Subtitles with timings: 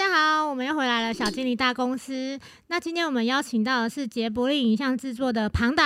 [0.00, 2.40] 家好，我们又回来了，小经理大公司。
[2.68, 5.84] 那今天我们邀请到的是杰伯利影像制作的庞导，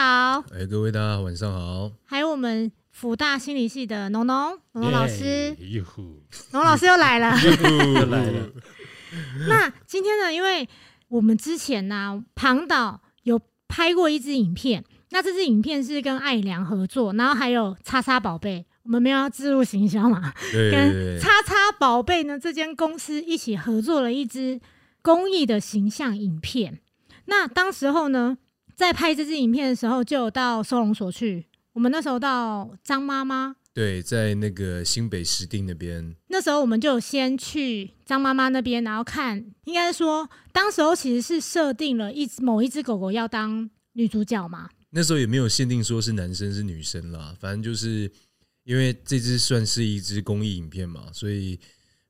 [0.52, 1.90] 哎，各位大家晚上好。
[2.04, 6.22] 还有我们辅大心理系的农农农农老师，哟呼，
[6.52, 7.36] 农老师又来了。
[7.40, 8.48] 又来了，
[9.50, 10.68] 那今天呢，因为
[11.08, 24.60] 我们之前呢、庞导有拍过一支影片，那这支影片是跟爱良合作，然后还有叉叉宝贝，我们没有要自入行销嘛，对对跟对叉叉宝贝呢这间公司一起合作了一支
[25.02, 26.80] 公益的形象影片。
[27.26, 28.38] 那当时候呢，
[28.74, 31.46] 在拍这支影片的时候，就有到收容所去。
[31.72, 44.70] 我们那时候到张妈妈，对，在那个新北石碇那边，那时候我们就先去张妈妈那边，然后看，应该说，当时候其实是设定了一只某一只狗狗要当女主角嘛。
[44.90, 48.08] 那时候也没有限定说是男生是女生啦，反正就是
[48.64, 51.58] 因为这支算是一支公益影片嘛，所以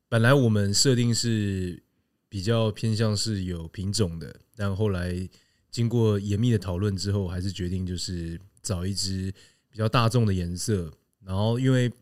[0.08, 1.82] 本来我们设定是
[2.28, 5.28] 比较偏向是有品种的，但后来
[5.70, 9.32] 经过严密的讨论之后，还是决定就是找一支
[9.68, 10.92] 比较大众的颜色，
[11.24, 11.92] 然后因为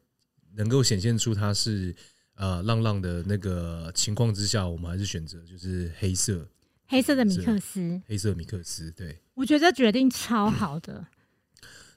[0.55, 1.95] 能够显现出它是
[2.34, 6.47] 呃浪浪的那个情况之下，我们还是选择就是黑色
[6.86, 9.19] 黑色的米克斯，黑色米克斯，对。
[9.33, 11.06] 我觉得这决定超好的。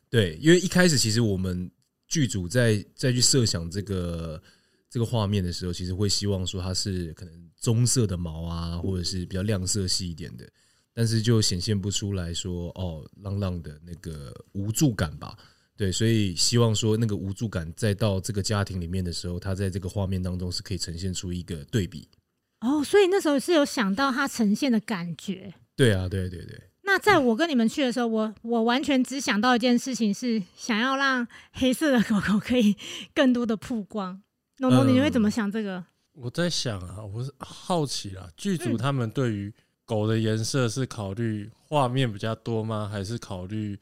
[0.09, 1.70] 对，因为一开始其实我们
[2.08, 4.42] 剧组在再去设想这个
[4.89, 10.48] 这个画面的时候，其实会希望说它是可能棕色的毛啊，或者是比较亮色系一点的，
[10.94, 15.38] 但是就显现不出来说哦浪浪的那个无助感吧。
[15.78, 22.08] 对，所以希望说那个无助感再到这个家庭里面的时候，它在这个画面当中是可以呈现出一个对比。
[22.61, 25.53] 哦，所以那时候是有想到它呈现的感觉。
[25.76, 26.58] 对啊，对对对。
[26.96, 32.74] 那在我跟你们去的时候，我我完全只想到一件事情，是想要让黑色的狗狗可以
[33.14, 34.22] 更多的曝光。
[34.60, 35.84] 农农，你会怎么想这个？
[36.14, 42.88] 我在想啊，我是好奇啦，剧组他们对于狗的颜色是考虑画面比较多吗？
[42.89, 43.78] 还是考虑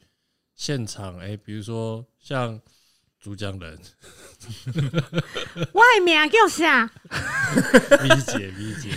[0.56, 1.16] 现场？
[1.20, 2.60] 哎、比如说像
[3.24, 3.78] 主讲人
[5.72, 6.84] 外面啊，给我下。
[8.02, 8.90] V 姐米姐，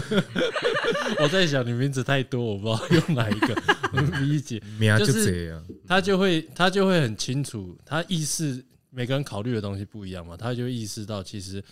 [1.20, 3.54] 我在想你名字太多，我不知道用哪一个
[4.22, 4.62] 米姐。
[4.78, 11.62] 名就就是这样，他就会他就会很清楚，他意识每个人考虑的东西不一样嘛，他就意识到其实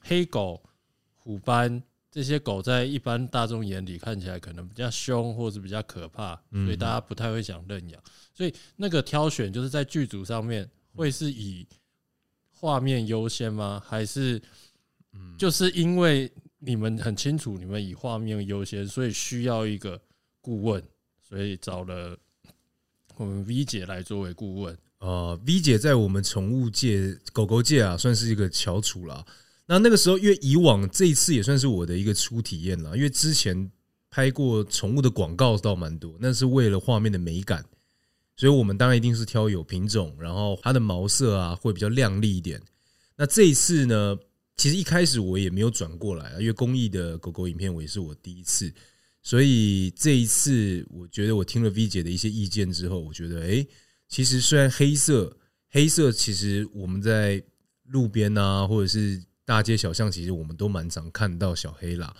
[0.00, 0.62] 黑狗、
[1.18, 1.82] 虎斑
[2.14, 8.00] 这些狗在一般大众眼里看起来可能比较凶或是比较可怕，嗯所以大家不太会想认养，
[8.32, 11.66] 所以那个挑选就是在剧组上面会是以
[12.52, 13.82] 画面优先吗？
[13.84, 14.40] 还是
[15.12, 16.30] 嗯就是因为
[16.60, 20.00] 你们很清楚你们以画面优先，所以需要一个
[20.40, 20.80] 顾问，
[21.20, 22.16] 所以找了
[23.16, 24.78] 我们 V 姐来作为顾问。
[25.00, 29.26] 呃，V 姐在我们宠物界、狗狗界啊，算是一个翘楚啦。
[29.66, 33.70] 那那个时候，因为以往这一次也算是我的一个初体验啦，因为之前
[34.10, 37.64] 拍过宠物的广告倒蛮多，那是为了画面的美感，
[38.36, 42.60] 所以我们当然一定是挑有品种，然后它的毛色啊会比较亮丽一点。
[43.16, 44.18] 那这一次呢，
[44.56, 48.72] 其实一开始我也没有转过来啊，因为公益的狗狗影片我也是我第一次，
[49.22, 53.66] 所以这一次我觉得我听了 V 姐的一些意见之后，我觉得诶。
[54.06, 55.36] 其实虽然黑色，
[55.70, 57.42] 黑色其实我们在
[57.86, 62.16] 路边啊，或者是大街小巷，其实我们都蛮常看到小黑啦。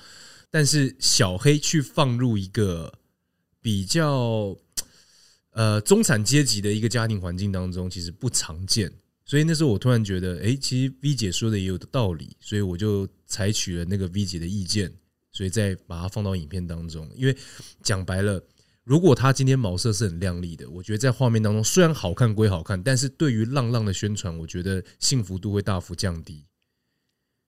[0.50, 2.92] 但是小黑去放入一个
[3.60, 4.56] 比较
[5.50, 8.92] 呃中产阶级的一个家庭环境当中，其实不常见。
[9.24, 14.92] 所以那时候我突然觉得，诶，其实 V 姐说的也有道理，所以我就采取了那个 V 姐的意见，
[15.32, 17.10] 所以再把它放到影片当中。
[17.14, 17.36] 因为
[17.82, 18.42] 讲白了。
[18.84, 26.44] 如果他今天毛色是很亮丽的，我觉得在画面当中虽然好看归好看，但是对于浪浪的宣传，我觉得幸福度会大幅降低。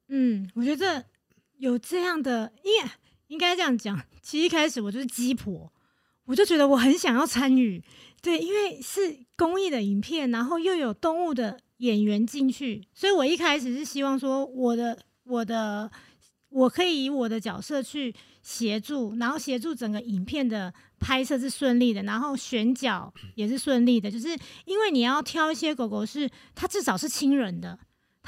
[0.08, 1.04] 嗯，我觉得
[1.58, 2.90] 有这样的，应
[3.28, 4.00] 应该这样讲。
[4.22, 5.72] 其实一开始我就是鸡婆，
[6.24, 7.82] 我就觉得我很想要参与，
[8.22, 15.90] 对，因为是公益的影片，然后又有动物的演员进去，所以我一开始是希望说，我的我的
[16.48, 24.28] 我可以以我的角色去协助，然后协助整个影片的拍摄是顺利的，然后选角也是顺利的，就是
[24.64, 27.78] 因为你要挑一些狗狗是它至少是亲人的，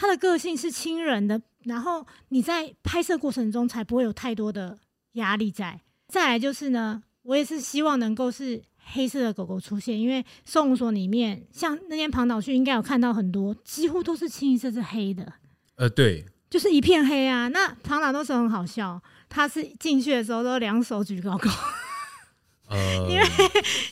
[0.01, 4.79] 它的个性是亲人的，然后你在拍摄过程中才不会有太多的
[5.15, 5.81] 压力在。
[6.07, 8.63] 再来就是呢，我也是希望能够是
[8.93, 15.33] 黑色的狗狗出现，因为收容所里面，像那天庞导去应该有看到很多，几乎都是清一色是黑的，
[15.75, 17.49] 呃，对，就是一片黑啊。
[17.49, 21.51] 那庞导都是很好笑，他是进去的时候都两手举高高，
[22.69, 22.79] 呃，
[23.11, 23.25] 因为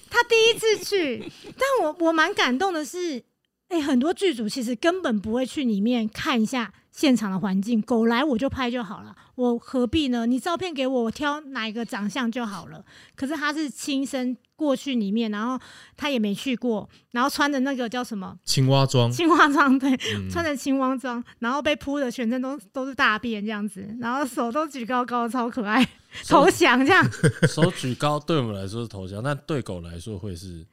[0.09, 3.23] 他第一次去，但我我蛮感动的是，
[3.69, 10.25] 哎、很多剧组其实根本不会去里面看一下现场的环境，狗来我就拍就好了，我何必呢？
[10.25, 12.85] 你照片给我，我挑哪一个长相就好了。
[13.15, 15.59] 可是他是亲身过去里面，然后
[15.97, 25.87] 他也没去过，然后穿着那个叫什么青蛙装，青蛙装，对，嗯穿着青蛙装，然后被铺的全身都都是大便这样子，然后手都举高高，超可爱，
[26.29, 27.07] 投降这样。
[27.47, 30.65] 手举高对我们来说是投降，但对狗来说会是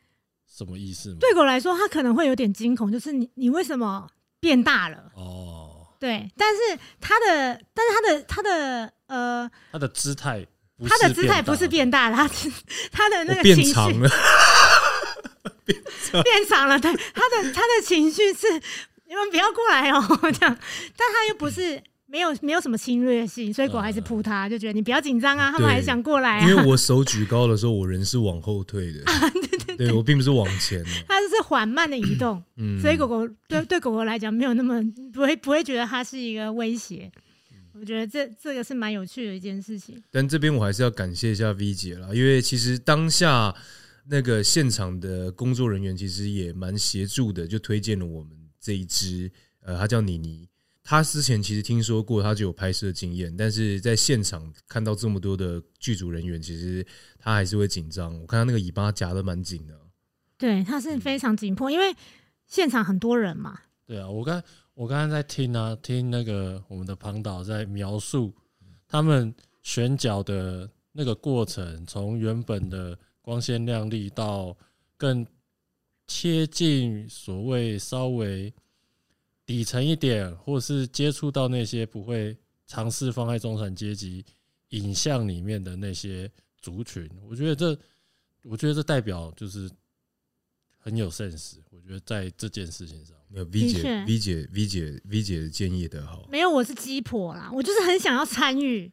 [0.56, 1.18] 什么意思吗？
[1.20, 4.08] 对狗来说，它可能会有点惊恐，就是你你为什么
[4.40, 5.12] 变大了？
[5.16, 10.46] 哦，对，但是它的，但是它的它的呃，它的姿态
[10.88, 12.18] 它的姿态不是变大了，
[12.92, 14.10] 它的那个情绪长了，
[16.24, 18.48] 变长了，对，它的它的情绪是
[19.08, 20.02] 你们不要过来哦，
[20.32, 20.58] 这样，
[20.96, 21.82] 但它又不是。
[22.06, 26.48] 没有没有什么侵略性，所以狗还是扑它，就觉得你不要紧张啊，他们还是想过来啊。
[26.48, 29.00] 因为我手举高的时候，我人是往后退的，
[29.32, 29.58] 对
[29.96, 34.82] 我并不是往前，它就是缓慢的移动，嗯， 所以狗狗对对狗狗来讲没有那么
[35.12, 37.12] 不会不会觉得它是一个威胁。
[37.74, 40.02] 我觉得这这个是蛮有趣的一件事情。
[40.12, 43.54] 但这边我还是要感谢一下 V 姐啦，因为其实当下
[44.08, 48.32] 那个现场的工作人员其实也蛮协助的，就推荐了我们
[48.62, 49.32] 这一只，
[49.62, 50.48] 呃，它叫妮妮。
[50.86, 56.86] 他之前其实听说过，他就有拍摄经验，但是在现场看到这么多的剧组人员，其实
[57.24, 58.14] 他还是会紧张。
[58.20, 59.80] 我看他那个尾巴夹的蛮紧的，
[60.38, 61.96] 对，他是非常紧迫，因为
[62.46, 63.58] 现场很多人嘛。
[63.86, 64.44] 对啊，我刚
[64.74, 68.34] 我刚刚在听啊，听那个我们的庞导在描述
[68.90, 74.54] 他们选角的那个过程，从原本的光鲜亮丽到
[74.98, 75.26] 更
[76.06, 78.54] 贴近所谓稍微
[79.46, 82.38] 底层一点，或是接触到那些不会
[82.68, 84.26] 尝试放在中产阶级
[84.70, 86.30] 影像里面的那些
[86.64, 87.78] 族群，我觉得这，
[88.44, 89.70] 我觉得这代表就是
[90.80, 91.58] 很有 sense。
[91.70, 93.16] 我觉得在这件事情上。
[93.28, 98.92] 没有 V 姐确 V 姐 V 姐 V 姐的建议的好，没有，我是鸡婆啦，我就是很想要参与。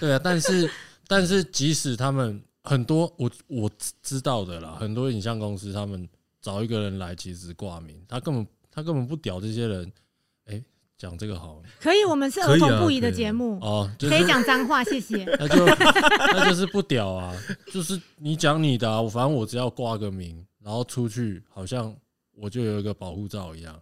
[0.00, 0.68] 对啊，但是
[1.06, 3.70] 但是即使他们很多我我
[4.02, 6.08] 知道的啦，很多影像公司他们
[6.40, 9.92] 找一个人来，其实挂名，他根本他根本不屌这些人。
[10.46, 10.60] 哎，
[10.98, 15.24] 讲这个好了可以，我们是儿童不宜的节目，哦，就可以是讲脏话，谢谢。
[15.38, 17.34] 那就那就是不屌啊，
[17.72, 21.96] 就是你讲你的啊，我反正我只要挂个名，然后出去好像
[22.32, 23.80] 我就有一个保护罩一样。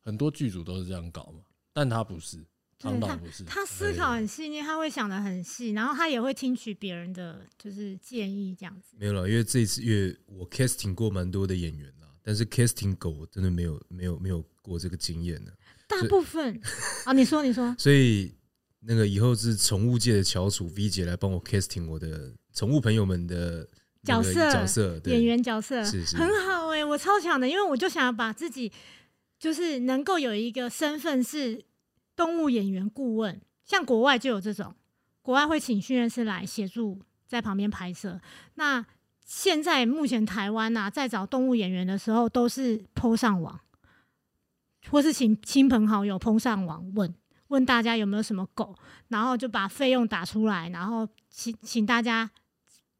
[0.00, 2.36] 很多剧组都是这样搞嘛，但他不是，
[2.78, 3.42] 对他不是。
[3.42, 8.96] 他思考很细腻，他会想的很细，然后他也会听取别人的就是建议，这样子。
[8.96, 15.50] 没有了，因为这一次因为我 casting 过蛮多的演员啦，但是 casting 狗我真的没有没有没有过这个经验呢，
[15.86, 16.60] 大部分。
[17.04, 18.34] 啊，你说你说， 所以
[18.80, 23.66] 那个以后是宠物界的翘楚 V 姐来帮我 casting 我的宠物朋友们的
[24.02, 25.14] 角色角色对。
[25.14, 25.82] 演员角色
[26.14, 28.70] 很好哎、我超强的，因为我就想要把自己
[29.38, 31.64] 就是能够有一个身份是
[32.14, 34.74] 动物演员顾问，像国外就有这种，
[35.22, 38.20] 国外会请训练师来协助在旁边拍摄。
[38.54, 38.84] 那
[39.24, 43.58] 现在目前台湾呐、在找动物演员的时候，都是 PO 上网，
[44.90, 47.14] 或是请亲朋好友碰上网问
[47.48, 48.74] 问大家有没有什么狗，
[49.08, 52.30] 然后就把费用打出来，然后请请大家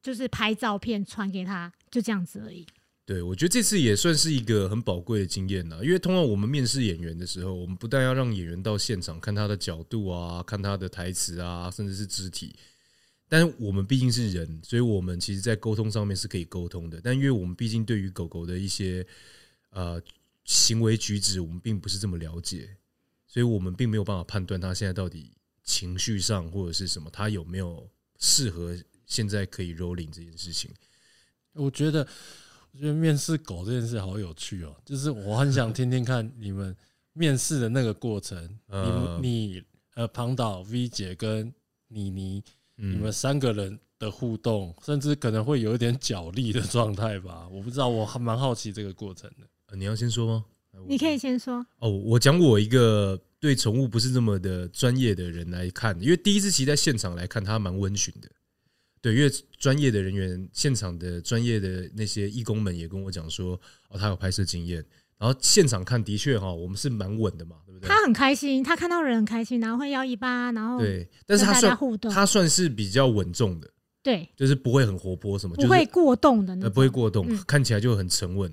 [0.03, 2.65] 就是拍照片传给他，就这样子而已。
[3.05, 12.57] 对，我觉得这次也算是一个很宝贵的经验呐，因为通常我们面试演员的时候，我们不但要让演员到现场看他的角度啊，看他的台词啊，甚至是肢体，
[13.29, 17.01] 但是我们毕竟是人，所以我们其实在沟通上面是可以沟通的。
[17.01, 19.07] 但因为我们毕竟对于狗狗的一些
[19.71, 20.03] 呃
[20.47, 22.77] 行为举止，我们并不是这么了解，
[23.27, 25.33] 所以我们并没有办法判断他现在到底
[25.65, 27.87] 情绪上或者是什么，他有没有
[28.19, 28.75] 适合
[29.05, 30.71] 现在可以 rolling 这件事情。
[31.53, 32.07] 我觉得，
[32.73, 36.75] 我觉得面试狗这件事好有趣哦，就是我很想听听看你们
[37.13, 41.53] 面试的那个过程，呃你你呃庞导 V 姐跟
[41.89, 42.45] 妮妮，
[42.77, 47.49] 嗯你们三个人的互动，甚至可能会有一点角力的状态吧？
[47.49, 49.49] 我不知道，我还蛮好奇这个过程的。
[49.69, 50.45] 呃你要先说吗？
[50.89, 58.29] 你可以先说，哦，我讲我一个对宠物不是那么的专业的人来看，因为第一次其实在现场来看，它蛮温驯的。
[59.01, 63.59] 对，因为专业的人员、现场的专业的那些义工们也跟我讲说，
[63.89, 64.85] 哦，他有拍摄经验。
[65.19, 67.89] 然后现场看的确哈，我们是蛮稳的嘛，对不对？
[67.89, 71.79] 他很开心，他看到人很开心，然后会摇尾巴，然后对，但是他算
[72.13, 73.71] 他算是比较稳重的，
[74.03, 78.53] 对，就是不会很活泼什么，就不会过动的那呃种，不会过动，嗯看起来就很沉稳。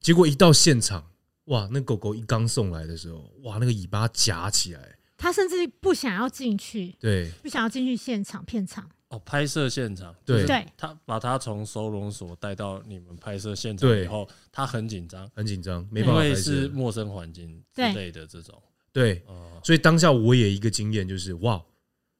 [0.00, 1.10] 结果一到现场，
[1.44, 10.36] 哇，那狗狗一刚送来的时候，哇，那个尾巴夹起来，他甚至不想要进去，对，不想要进去现场片场，哦，拍摄现场，对。
[10.36, 10.66] 就是对。
[10.76, 14.04] 他把他从收容所带到你们拍摄现场对。
[14.04, 16.68] 以后，他很紧张，很紧张，没因为是。
[16.68, 17.92] 陌生环境之对。
[17.92, 18.60] 类的这种。
[18.92, 21.62] 对，哦，所以当下我也一个经验就是，哇，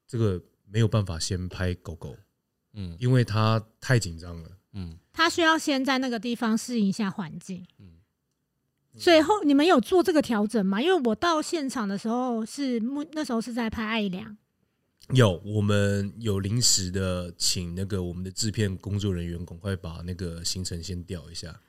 [0.07, 2.15] 这个没有办法先拍狗狗，
[2.75, 2.95] 嗯。
[3.01, 4.51] 因为它太紧张了。
[4.73, 7.67] 嗯他需要先在那个地方适应一下环境。
[7.79, 7.87] 嗯，
[8.99, 10.81] 所以后你们有做这个调整吗？
[10.81, 14.37] 因为我到现场的时候是目那时候是在拍爱良，
[15.11, 21.61] 有，我们有临时的请那个我们的制片工作人员赶快把那个行程先调一下。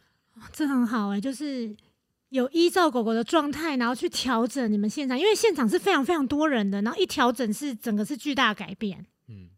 [0.52, 1.76] 这很好哎、就是
[2.30, 9.06] 有依照狗狗的状态，然后去调整你们现场，因为现场是非常非常多人的，然后一调整是整个是巨大改变。
[9.28, 9.50] 嗯，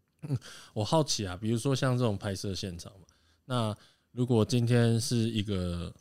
[0.74, 3.06] 我好奇啊，比如说像这种拍摄现场嘛，
[3.44, 3.76] 那
[4.12, 5.92] 如果今天是一个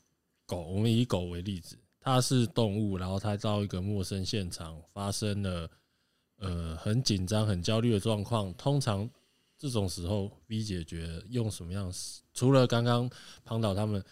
[0.46, 5.70] 狗，我们以狗为例子，它是动物，然后它到一个陌生现场发生了
[6.38, 9.10] 呃很紧张、很焦虑的状况，通常
[9.58, 11.92] 这种时候 V 解决用什么样？
[12.34, 13.10] 除了刚刚
[13.44, 14.04] 庞导他们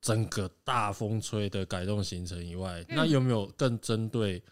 [0.00, 4.42] 整个大风吹的改动行程以外，嗯那有没有更针对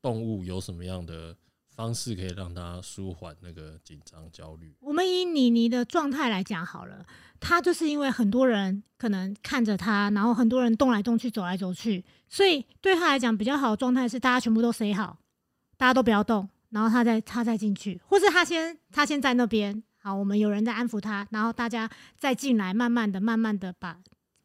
[0.00, 1.36] 动物有什么样的
[1.74, 4.74] 方式可以让他舒缓那个紧张焦虑？
[4.80, 7.04] 我们以妮妮的状态来讲好了，
[7.40, 15.18] 她就是因为很多人可能看着她，然后很多人动来动去、走来走去，所以对她来讲比较好的状态是大家全部都塞好，
[15.76, 23.98] 大家都不要动，然后她再她再进去，或是她先她先在那边，好，我们有人在安抚她，然后大家再进来，慢慢的、慢慢的把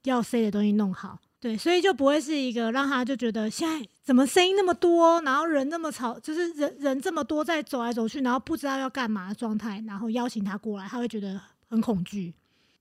[0.03, 1.19] 要塞的东西弄好。
[1.41, 11.39] 对，所以就不会是一个让他就觉得现在怎么声音那么多，然后人那么吵，就是人人这么多在走来走去，然后不知道要干嘛的状态，然后邀请他过来，他会觉得
[11.69, 12.33] 很恐惧，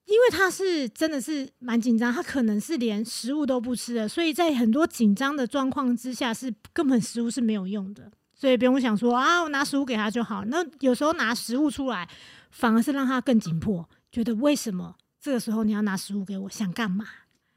[0.07, 10.47] 因为他是真的是蛮紧张，他可能是连食物都不吃的，所以在很多紧张的状况之下，是根本食物是没有用的，所以不用想说啊，我拿食物给他就好。
[10.47, 12.09] 那有时候拿食物出来，
[12.51, 17.05] 反而是让他更紧迫，觉得为什么这个时候你要拿食物给我，想干嘛？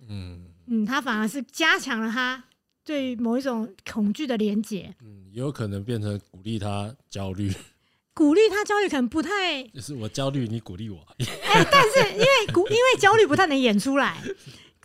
[0.10, 2.44] 嗯嗯，他反而是加强了他
[2.92, 7.50] 对某一种恐惧的连结，嗯，也有可能变成鼓励他焦虑，
[8.14, 11.00] 鼓励他焦虑可能不太， 就是我焦虑，你鼓励我。
[11.18, 14.22] 哎、但是因为鼓因为焦虑不太能演出来，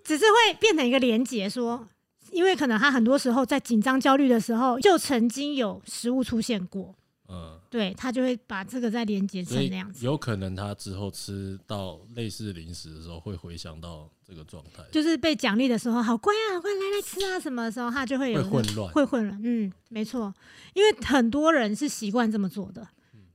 [0.05, 1.89] 只是会变成一个连结，说，
[2.31, 6.95] 因为可能他很多时候在紧张焦虑的时候，就曾经有食物出现过，
[7.29, 10.05] 嗯，对他就会把这个再连接成那样子。
[10.07, 18.93] 有可能他之后吃到类似零食的时候，会回想到这个状态，就是被奖励的时候，好乖啊，好乖，来来吃啊，什么的时候，他就会有会混乱。
[18.93, 20.35] 会混乱，嗯，没错，
[20.75, 22.87] 因为很多人是习惯这么做的，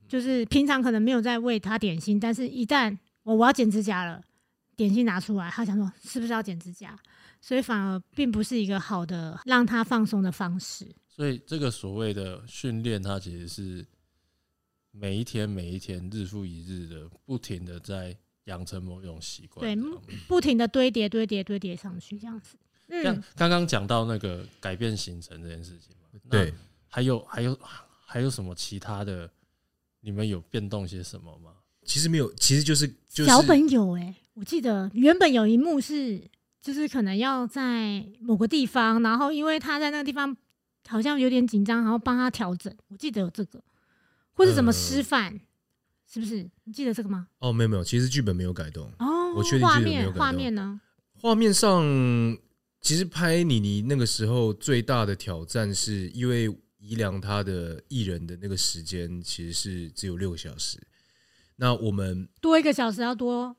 [0.08, 4.22] 就是平常可能没有在喂他点心，但是一旦我我要剪指甲了，
[4.76, 6.98] 点心拿出来，他想说是不是要剪指甲，
[7.40, 10.86] 所以反而并不是一个好的让他放松的方式。
[11.08, 13.86] 所以这个所谓的训练，它其实是
[14.92, 19.62] 每一天每一天日复一日的，不停的在养成某种习惯。
[19.62, 22.58] 对不停的堆叠、堆叠、堆叠上去，这样子。
[23.04, 25.96] 像嗯，刚刚讲到那个改变行程这件事情
[26.30, 26.54] 对，
[26.88, 27.58] 还有还有
[28.06, 29.32] 还有什么其他的？
[30.04, 31.52] 你们有变动些什么吗？
[31.86, 36.20] 其实没有，其实就是就是脚本有哎、我记得原本有一幕是，
[36.60, 40.36] 就是可能要在某个地方，然后因为他在那个地方
[40.88, 42.76] 好像有点紧张，然后帮他调整。
[42.88, 43.64] 我记得有这个，
[44.34, 45.40] 或是怎么示范，
[46.12, 46.50] 是不是？
[46.66, 47.28] 你记得这个吗？
[47.40, 48.92] 哦，没有没有，其实剧本没有改动。
[49.00, 50.82] 哦，我确定画记得没有改动面画面呢？
[51.14, 51.82] 画面上，
[52.82, 60.78] 其实拍妮妮那个时候最大的挑战是因为宜良他的艺人的那个时间其实是只有六个小时，
[61.56, 63.56] 那我们多一个小时要多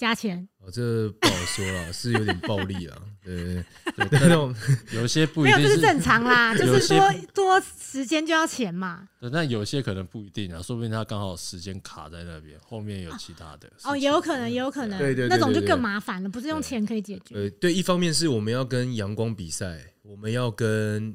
[0.00, 3.64] 加钱，哦这不好说了，是有点暴力了， 对对
[4.08, 4.54] 对， 那种
[4.94, 9.06] 有些不一定这是正常啦， 就是多多时间就要钱嘛。
[9.20, 13.70] 对，但有些可能不一定啊，说不定他刚好时间卡在那边，后面有其他的。
[13.84, 17.34] 哦，也有可能，也有可能，对对对那种就对对更麻烦了，不是用对钱可以解决。
[17.34, 21.14] 呃，对，一方面是我们要跟阳光比赛，我们要跟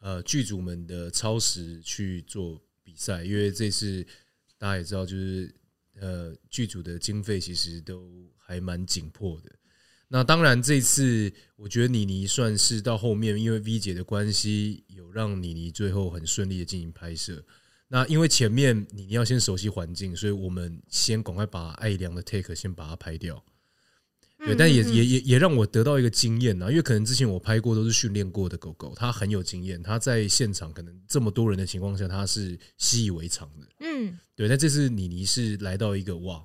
[0.00, 4.02] 呃剧组们的超时去做比赛，因为这次
[4.56, 5.54] 大家也知道，就是
[6.02, 9.50] 呃剧组的经费其实都还蛮紧迫的。
[10.08, 17.42] 那当然，这次我觉得妮妮算是到后面，因为 V 姐的关系，有让妮妮最后很顺利的进行拍摄。
[17.88, 23.42] 那因为前面妮妮要先熟悉环境，所以我们先赶快把爱良的 take 先把它拍掉。
[24.44, 33.66] 对，嗯但也也也也让我得到一个经验呐，因为可能之前我拍过都是训练过的狗狗，它很有经验，它在现场可能这么多人的情况下，它是习以为常的。
[33.80, 36.44] 嗯，对，但这次妮妮是来到一个哇，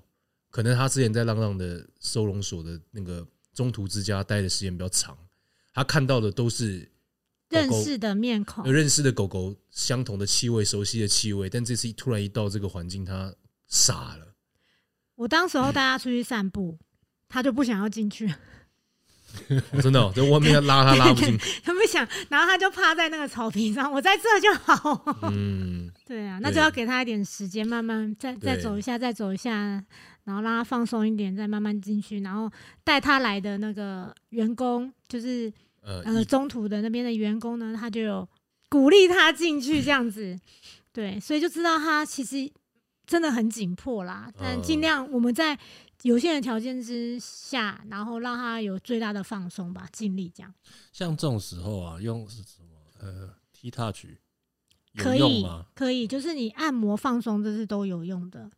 [0.49, 5.17] 可能他之前在浪浪的收容所的那个中途之家待的时间比较长，
[5.73, 6.89] 他看到的都是
[7.49, 13.33] 认识的面孔有，认识的狗狗相同的气味、熟悉的气味，但这次突然一到这个环境，他
[13.67, 14.35] 傻了。
[15.15, 16.77] 我当时候带他出去散步，
[17.29, 18.27] 他就不想要进去，
[19.71, 21.37] 哦 真的哦在外面要拉他拉不进。
[21.63, 25.03] 他不想，然后他就趴在那个草坪上，我在这就好。
[25.31, 29.51] 嗯， 对啊，那就要给他一点时间，慢慢再再走一下，再走一下，
[30.23, 32.51] 然后让他放松一点，再慢慢进去，然后
[32.83, 38.27] 带他来的那个员工，就是呃，呃中途的那边的员工呢，他就有
[38.69, 40.37] 鼓励他进去这样子，
[40.91, 42.49] 对，所以就知道他其实
[43.05, 45.57] 真的很紧迫啦，但尽嗯量我们在
[46.03, 50.53] 有限的条件之下，然后让他有最大的放松吧，尽力这样。
[50.93, 52.67] 像这种时候啊，用是什么？
[52.99, 54.05] 呃，T touch
[54.95, 58.49] 可以吗？，可以，就是你按摩放松，这是都有用的。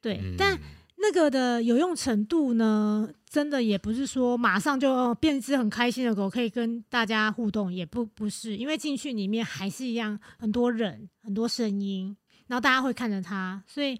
[0.00, 0.58] 对，嗯但
[0.98, 13.98] 那个的有用程度呢，真的也不是说马上就哦变只很开心的狗可以跟大家互动，也不不是，因为进去里面还是一样很多人、很多声音，然后大家会看着它，所以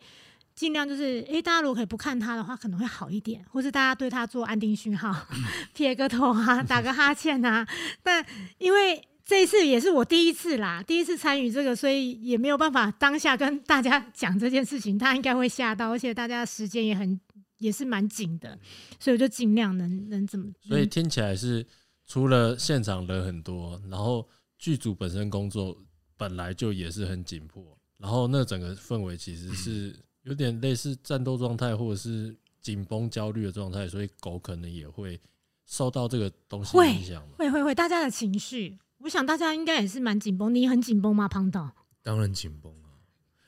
[0.62, 5.12] 尽量就是，诶，大家如果可以不看他的话，可能会好一点，或是大家对他做安定讯号，
[5.74, 7.66] 撇个头啊， 打个哈欠啊。
[8.00, 8.24] 但
[8.58, 17.18] 因为这一次也是我第一次啦，第一次参与这个，所以也没有办法当下跟大家讲这件事情，他应该会吓到，而且大家时间也很
[17.58, 18.56] 也是蛮紧的，
[19.00, 21.66] 所以我就尽量能能怎么，能所以听起来是
[22.06, 24.28] 除了现场人很多，然后
[24.60, 25.76] 剧组本身工作
[26.16, 35.20] 本来就也是很紧迫，然后那整个氛围其实是 有点类似战斗状态，或者是紧绷、焦虑的状态，所以狗可能也会
[35.66, 37.34] 受到这个东西影响嘛。
[37.38, 41.74] 会会会大家的情绪，我想大家应该也是蛮紧绷，你很紧绷吗，胖导？
[42.02, 42.94] 当然紧绷啊，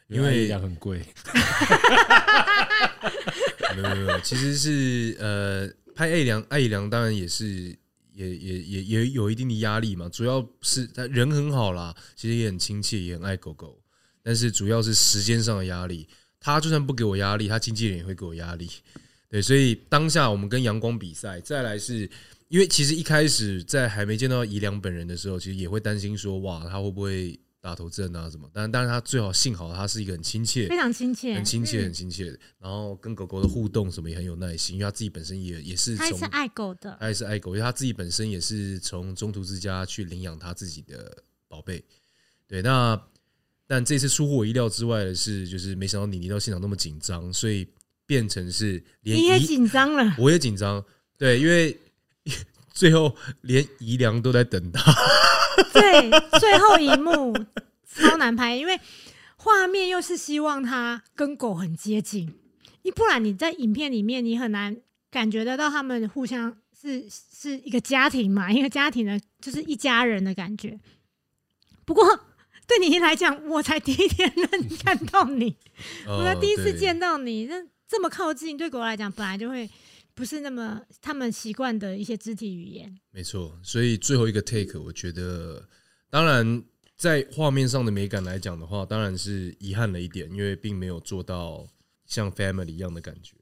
[0.08, 0.98] 因为因为力量很贵，
[3.76, 7.76] 没有没有没有，其实是呃，拍爱良爱良当然也是
[8.12, 13.80] 也也也也有一定的压力嘛，主要是他人很好啦，其实也很亲切，也很爱狗狗，
[14.22, 16.08] 但是主要是时间上的压力。
[16.44, 18.68] 他就算不给我压力，他经纪人也会给我压力。
[19.30, 22.08] 对，所以当下我们跟阳光比赛，再来是
[22.48, 28.46] 因为其实一开始在还没见到宜良本人的时候，其实也会担心说，哇，他会不会打头阵啊什么？
[28.52, 41.82] 但但是他最好幸好他是一个很亲切非、常亲切，很亲切、嗯很亲切的，然后跟狗狗的互动什么也很有耐心，因为他自己本身也也是从他也是爱狗的，他也是爱狗，因为他自己本身也是从中途之家去领养他自己的宝贝。
[42.46, 42.94] 对，那
[43.66, 47.66] 但这次出乎我意料之外的是，就是没想到你离到现场那么紧张，所以
[48.06, 50.84] 变成是连你也宜紧张了， 我也紧张，
[51.16, 51.78] 对，因为
[52.72, 54.92] 最后连宜良都在等他。
[55.72, 57.32] 对，最后一幕
[57.86, 58.78] 超难拍，因为
[59.36, 62.34] 画面又是希望他跟狗很接近，
[62.82, 64.76] 你不然你在影片里面你很难
[65.10, 70.78] 感觉得到他们互相是是一个家庭嘛，一个家庭的就是一家人的感觉。
[71.84, 72.04] 不过
[72.68, 75.56] 对你来讲，我才第一天 认看到你，
[76.06, 79.68] 我才哦第一次对见到你，那这么靠近，对狗来讲本来就会
[80.14, 82.98] 不是那么他们习惯的一些肢体语言。
[83.10, 85.68] 没错，所以最后一个 take，我觉得，
[86.08, 86.64] 当然
[86.96, 91.66] 在画面上的美感来讲的话，当然是遗憾了一点，因为并没有做到
[92.06, 93.36] 像 family 一样的感觉。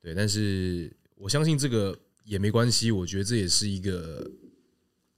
[0.00, 4.28] 对，但是我相信这个也没关系，我觉得这也是一个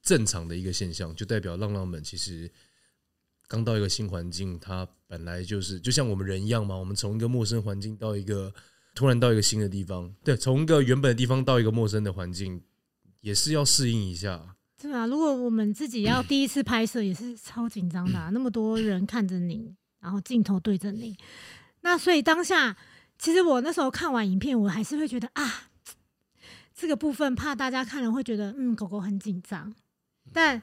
[0.02, 2.50] 正常的一个现象，就代表浪浪们其实
[3.54, 8.52] 刚到一个新环境，它本来就是就像我们人一样嘛，我们从一个陌生环境到一个
[8.96, 12.60] 突然到一个新的地方，对，从一个原本的地方到一个陌生的环境，
[13.20, 14.56] 也是要适应一下。
[14.76, 21.16] 对啊，如果我们自己要第一次拍摄，也是超紧张的、那么多人看着你，然后镜头对着你，
[21.82, 22.76] 那所以当下，
[23.18, 25.70] 其实我那时候看完影片，我还是会觉得啊，
[26.74, 29.72] 这个部分怕大家看了会觉得，嗯，狗狗很紧张，
[30.32, 30.60] 但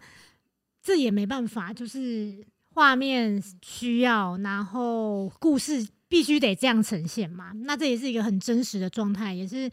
[0.84, 9.70] 这也没办法，就是画面需要，然后故事必须得这样呈现嘛，那这也是一个很真实的状态，也是。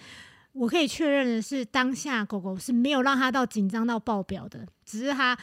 [0.52, 5.38] 我可以确认的是，当下狗狗是没有让它到紧张到爆表的，只是它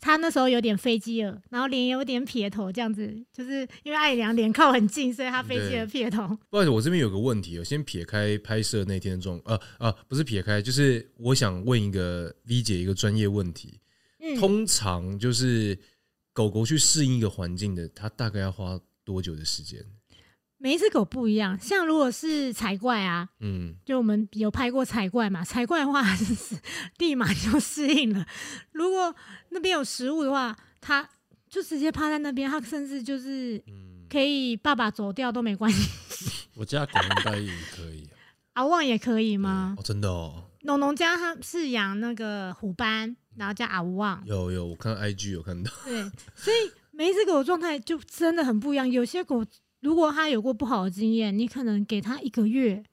[0.00, 6.28] 它那时候有点飞机耳，然后脸有点撇头，这样子，就是因为爱良脸靠很近，所以它飞机耳撇头。
[6.50, 13.80] 不好意思，我这边有个问题，我先撇开拍摄那天的状，呃呃，不是撇开，就是我想问一个 V 姐一个专业问题。
[14.20, 15.76] 嗯，通常就是
[16.32, 19.84] 狗狗去适应一个环境的，它大概要花多久的时间？
[20.58, 26.56] 每一只狗不一样，像如果是彩怪啊，嗯，就我们有拍过彩怪嘛，彩怪的话就是
[26.98, 28.24] 立马就适应了。
[28.72, 29.14] 如果
[29.50, 31.08] 那边有食物的话，它
[31.48, 33.60] 就直接趴在那边，它甚至就是
[34.08, 36.46] 可以爸爸走掉都没关系。
[36.54, 38.08] 我家狗应该也可以。
[38.52, 39.74] 阿 旺也可以吗？
[39.76, 46.02] 哦，真的哦，农农家他是养那个虎斑，然后叫阿旺，有有，我看 IG 有看到， 对，
[46.34, 48.88] 所以每一只狗的状态就真的很不一样。
[48.88, 49.44] 有些狗
[49.80, 52.84] 如果它有过不好的经验，你可能给它一个月，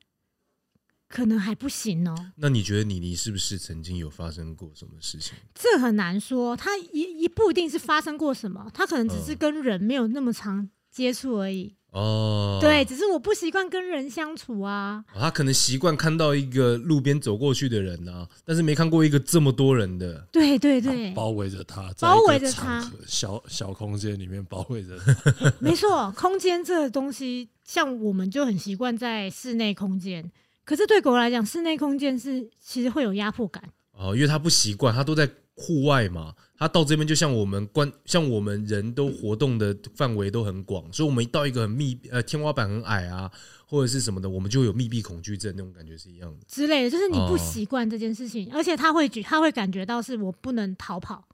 [1.07, 2.15] 可能还不行哦。
[2.37, 5.35] 那你觉得你你是不是曾经有发生过什么事情？
[5.53, 11.73] 这很难说，它一一不一定是发生过什么，它可能只是嗯跟人没有那么长接触而已。
[11.91, 15.03] 哦，对，只是我不习惯跟人相处啊。
[15.15, 20.27] 哦他可能习惯看到一个路边走过去的人呐、但是没看过一个这么多人的。
[20.31, 25.51] 对对对，包围着他，包围着他小小空间里面包围着他。
[25.59, 30.31] 没错，空间这个东西，像我们就很习惯在室内空间，
[30.63, 33.63] 可是对狗来讲，室内空间是其实会有压迫感。
[33.93, 43.31] 哦，因为他不习惯，他都在户外嘛，他到这边就像我们关，像我们人都活动的范围都很广，所以我们一到一个很密呃天花板很矮啊，
[43.65, 46.45] 或者是什么的，我们就有密闭恐惧症那种感觉是一样的。
[46.49, 51.29] 之类的，就是你不哦习惯这件事情，而且他会觉他会感觉到是我不能逃跑，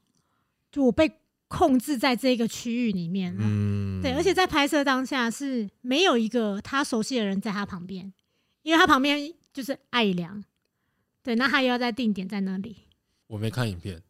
[0.72, 1.12] 就我被
[1.48, 3.42] 控制在这个区域里面了。
[3.44, 8.14] 嗯，对，而且在拍摄当下是没有一个他熟悉的人在他旁边，
[8.62, 10.44] 因为他旁边就是艾良，
[11.24, 12.78] 对，那他又要在定点在那里。
[13.28, 14.04] 我没看影片，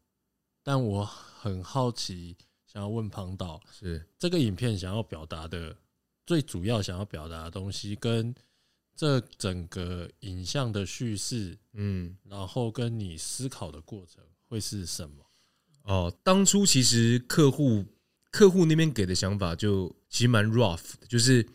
[0.66, 5.78] 但我很好奇，想要问庞导，是这个影片想要表达的
[6.26, 8.34] 最主要想要表达的东西，跟
[8.96, 15.24] 这整个影像的叙事，嗯然后跟你思考的过程会是什么？
[15.84, 17.86] 哦，当初其实客户
[18.32, 21.48] 客户那边给的想法就其实蛮 rough 的，就是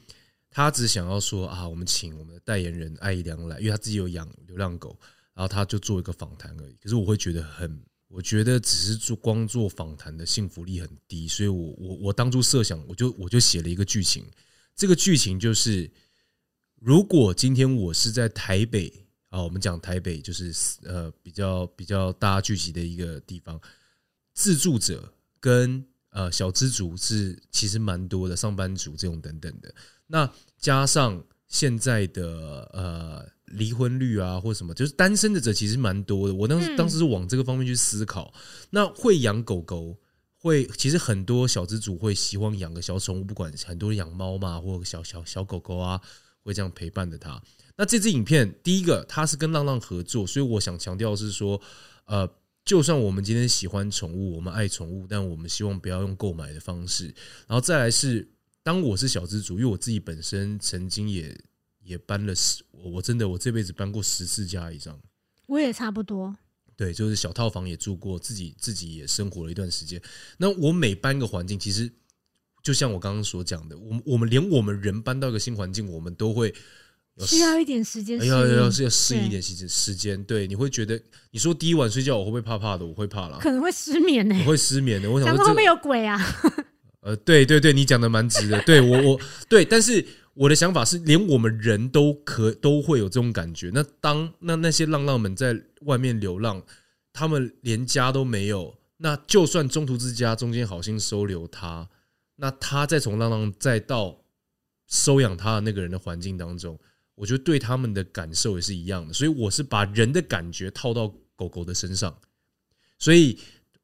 [0.50, 4.96] 他只想要说啊，我们请我们的代言人艾怡良来，因为他自己有养流浪狗，
[5.34, 6.76] 然后他就做一个访谈而已。
[6.80, 14.24] 可是我会觉得很，我觉得只是做光做访谈的幸福力很低，所以我我我当初设想，我就我就写了一个剧情，
[14.74, 15.88] 这个剧情就是，
[16.80, 18.92] 如果今天我是在台北
[19.28, 23.60] 啊，我们讲台北就是呃比较比较大家聚集的一个地方。
[24.34, 29.72] 自助者跟呃小资族是其实蛮多的，上班族这种等等的。
[30.08, 36.34] 那加上现在的呃离婚率啊，或什么，就是单身的者其实蛮多的。
[36.34, 38.32] 我当时嗯当时是往这个方面去思考。
[38.70, 39.96] 那会养狗狗，
[40.36, 46.00] 会其实很多小资主会希望养个小宠物，不管很多人养猫嘛，或者小小小狗狗啊，
[46.42, 47.42] 会这样陪伴着它。
[47.76, 51.60] 那这支影片，第一个它是跟浪浪合作，所以我想强调是说，
[52.04, 52.28] 呃，
[52.64, 57.06] 就算我们今天喜欢宠物，我们爱宠物，但我们希望不要用购买的方式。
[57.46, 58.28] 然后再来是，
[58.62, 61.34] 当我是小资主，因为我自己本身曾经也
[61.90, 64.96] 也搬了十，我我真的我这辈子搬过十次家以上。
[65.46, 66.36] 我也差不多，
[66.76, 70.00] 对，就是小套房也住过，自己自己也生活了一段时间。
[70.38, 71.90] 那我每搬个环境，其实
[72.62, 76.54] 就像我刚刚所讲的，我们我们连我们人搬到一个新环境，我们都会
[77.16, 80.22] 有需要一点时间要要要是要适应一点时间时间。
[80.22, 82.86] 对，你会觉得你说第一晚睡觉我会不会怕怕的？
[82.86, 85.10] 我会怕啦，可能会失眠呢、我会失眠的。
[85.10, 86.16] 我想想说会不会说这有鬼啊？
[87.00, 88.62] 呃，对对对，你讲的蛮直的。
[88.62, 90.06] 对我我对，但是
[90.40, 93.70] 我的想法是，连我们人都可都会有这种感觉。
[93.74, 96.62] 那当那那些浪浪们在外面流浪，
[97.12, 101.90] 他们连家都没有，那就算中途之家中间好心收留他，
[102.36, 104.24] 那他再从浪浪再到
[104.86, 106.78] 收养他的那个人的环境当中，
[107.16, 109.12] 我觉得对他们的感受也是一样的。
[109.12, 112.18] 所以我是把人的感觉套到狗狗的身上，
[112.98, 113.38] 所以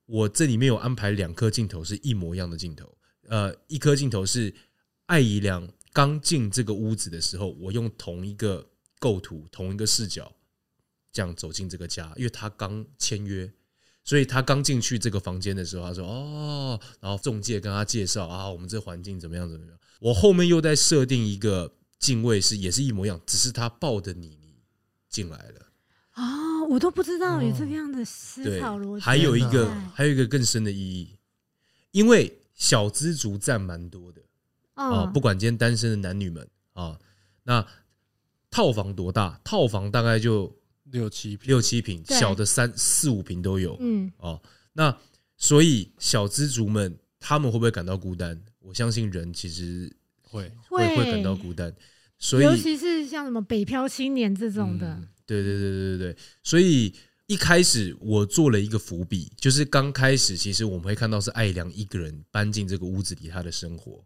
[0.06, 2.96] 我这里面有安排两颗镜头是一模一样的镜头。
[3.28, 4.54] 呃，一颗镜头是
[5.04, 10.30] 艾怡良刚进这个屋子的时候，我用同一个构图、同一个视角，
[11.10, 13.50] 这样走进这个家，因为他刚签约，
[14.04, 19.78] 所以他刚进去这个房间的时候，他说：“哦。”然后中介跟他介绍啊，我们这环境怎么样怎么样。
[20.00, 24.56] 我后面又在设定一个敬畏是也是一模一样，只是他抱着你你
[25.08, 25.72] 进来了。
[26.16, 31.16] 哦，我都不知道有这个样的思考逻辑。，还有一个还有一个更深的意义，
[31.92, 34.20] 因为小资族占蛮多的。
[34.76, 36.96] 啊，嗯，不管今天单身的男女们啊，
[37.42, 37.66] 那
[38.50, 39.40] 套房多大？
[39.42, 44.40] 套房大概就六七平，六七平，小的三四五平都有嗯，哦。
[44.72, 44.96] 那
[45.36, 48.40] 所以小资族们他们会不会感到孤单？
[48.60, 50.96] 我相信人其实会会。
[50.96, 51.74] 会感到孤单，
[52.18, 56.94] 所以尤其是像什么北漂青年这种的，嗯对对对对对对，所以
[57.26, 64.04] 一开始我做了一个伏笔，就是刚开始其实我们会看到是艾良一个人搬进这个屋子里，他的生活，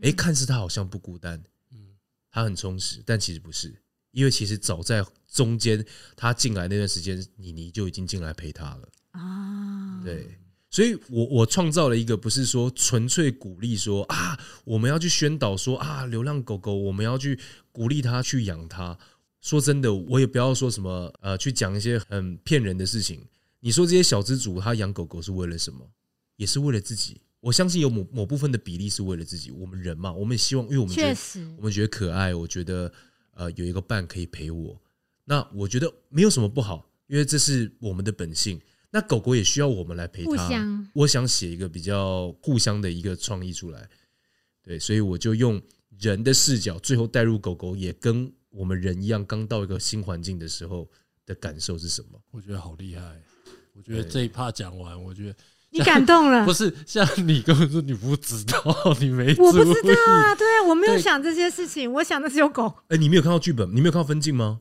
[0.00, 1.96] 诶，看似他好像不孤单，嗯
[2.30, 3.74] 他很充实，但其实不是，
[4.10, 10.38] 因为其实早在中间他进来那段时间，妮妮就已经进来陪他了，啊，对。
[10.68, 17.38] 所以我，我创造了一个不是说纯粹鼓励说啊，我们要去宣导说啊，流浪狗狗我们要去
[17.72, 18.98] 鼓励它去养它。
[19.40, 23.24] 说真的，我也不要说什么呃，去讲一些很骗人的事情。
[23.60, 25.88] 你说这些小资主他养狗狗是为了什么？
[26.34, 27.22] 也是为了自己。
[27.46, 29.52] 我相信有某某部分的比例是为了自己。
[29.52, 32.92] 我们人嘛，我们也希望，因为我们觉得确实我，们觉得可爱，我觉得
[33.34, 34.82] 呃有一个伴可以陪我。
[35.26, 38.60] 那我觉得没有什么不好，因为这是我们的本性。
[38.90, 40.48] 那狗狗也需要我们来陪互它。
[40.48, 43.88] 相我想写一个比较互相的一个创意出来，
[44.64, 45.62] 对，所以我就用
[46.00, 50.90] 人的视角，最后带入狗狗，也跟我们人一样，刚到一个新环境的时候
[51.24, 52.20] 的感受是什么？
[52.32, 53.22] 我觉得好厉害。
[53.72, 55.36] 我觉得这一趴讲完，我觉得
[55.78, 56.52] 你感动了 不。
[56.52, 58.62] 是像你根本说你不知道，
[59.00, 62.72] 你没我不知道啊，对啊，我没有想这些事情，我想的只有狗。
[62.88, 64.60] 哎、你没有看到剧本，你没有看到分镜吗？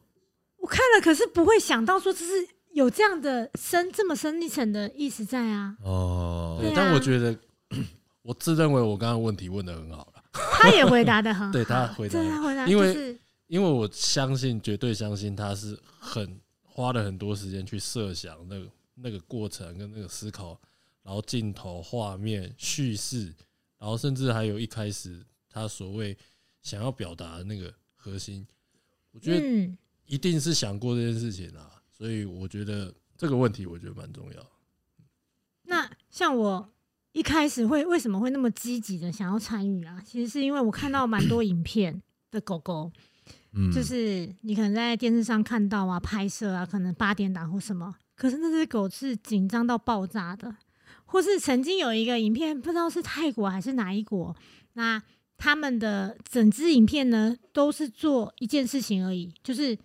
[0.58, 5.75] 我看了，可是不会想到说这是有这样的深这么深一层的意思在啊。
[5.84, 7.38] 哦，但我觉得
[8.23, 10.23] 我自认为我刚刚问题问的很好了，
[10.60, 20.60] 他也回答的 很好，对他回答得对他回答，因为就是因为我相信，绝对相信他是很花了很多时间去设想那个那个过程跟那个思考，
[21.05, 23.31] 然后镜头、画面、叙事，
[23.77, 26.17] 然后甚至还有一开始他所谓
[26.63, 28.45] 想要表达的那个核心，
[29.11, 34.51] 我觉得嗯，一定是想过这件事情啦，所以我觉得这个问题我觉得蛮重要。
[35.67, 36.73] 那像我
[37.11, 40.01] 一开始会为什么会那么积极的想要参与啊？
[40.03, 42.91] 其实是因为我看到蛮多影片的狗狗，
[43.53, 50.55] 嗯，就是你可能在电视上看到啊，拍摄啊，可能八点档或什么，可是那只狗是紧张到爆炸的，
[51.15, 54.36] 或是曾经有一个影片，不知道是泰国还是哪一国，
[54.73, 55.01] 那
[55.38, 59.78] 他们的整支影片呢，都是做一件事情而已，就是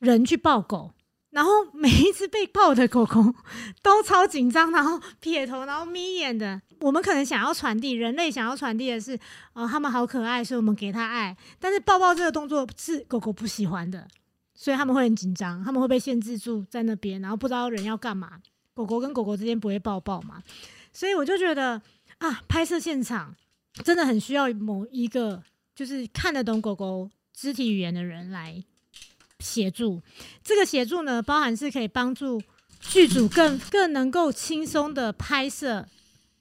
[0.00, 0.90] 人去抱狗。
[1.30, 3.32] 然后每一只被抱的狗狗
[3.80, 6.60] 都超紧张，然后撇头，然后眯眼的。
[6.80, 9.16] 我们可能想要传递，人类想要传递的是，
[9.52, 11.36] 哦，他们好可爱，所以我们给他爱。
[11.60, 14.08] 但是抱抱这个动作是狗狗不喜欢的，
[14.52, 18.40] 所以他们会很紧张，他们会被限制住在那边，然后不知道人要干嘛。
[18.76, 20.42] 狗狗跟狗狗之间不会抱抱嘛，
[20.92, 21.80] 所以我就觉得
[22.18, 23.34] 啊，拍摄现场
[23.82, 25.42] 真的很需要某一个
[25.74, 28.62] 就是看得懂狗狗肢体语言的人来
[29.38, 30.02] 协助。
[30.44, 32.42] 这个协助呢，包含是可以帮助
[32.78, 35.86] 剧组更更能够轻松的拍摄，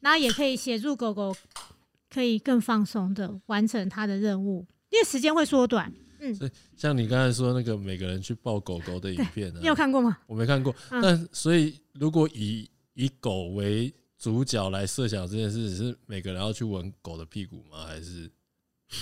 [0.02, 1.34] 然后也可以协助狗狗
[2.14, 5.94] 可以更放松的完成它的任务，因为时间会缩短。
[6.76, 10.18] 像你刚才说那个每个人去抱狗狗的影片呢你，有看过吗？
[10.28, 17.86] 我没看过，嗯但所以如果以以狗为主角来设想这件事，是每个人要去闻狗的屁股吗？
[17.88, 18.32] 还是